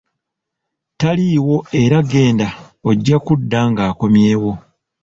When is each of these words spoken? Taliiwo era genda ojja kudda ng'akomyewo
Taliiwo 0.99 1.57
era 1.81 1.97
genda 2.11 2.47
ojja 2.89 3.17
kudda 3.25 3.59
ng'akomyewo 3.71 4.51